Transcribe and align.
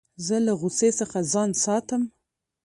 زه 0.25 0.35
له 0.45 0.53
غوسې 0.59 0.89
څخه 0.99 1.17
ځان 1.31 1.49
ساتم. 1.63 2.01